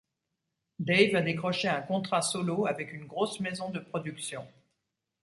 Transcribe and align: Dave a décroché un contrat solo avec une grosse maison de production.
Dave 0.79 1.15
a 1.15 1.21
décroché 1.21 1.67
un 1.67 1.79
contrat 1.83 2.23
solo 2.23 2.65
avec 2.65 2.91
une 2.91 3.05
grosse 3.05 3.39
maison 3.39 3.69
de 3.69 3.77
production. 3.77 4.47